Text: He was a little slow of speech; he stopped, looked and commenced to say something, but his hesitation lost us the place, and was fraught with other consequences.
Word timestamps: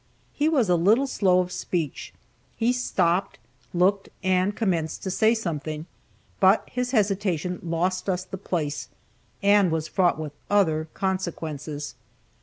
He 0.33 0.49
was 0.49 0.67
a 0.67 0.75
little 0.75 1.05
slow 1.05 1.41
of 1.41 1.51
speech; 1.51 2.11
he 2.57 2.73
stopped, 2.73 3.37
looked 3.71 4.09
and 4.23 4.55
commenced 4.55 5.03
to 5.03 5.11
say 5.11 5.35
something, 5.35 5.85
but 6.39 6.63
his 6.67 6.89
hesitation 6.89 7.59
lost 7.61 8.09
us 8.09 8.23
the 8.25 8.39
place, 8.39 8.89
and 9.43 9.69
was 9.69 9.87
fraught 9.87 10.17
with 10.17 10.31
other 10.49 10.87
consequences. 10.95 11.93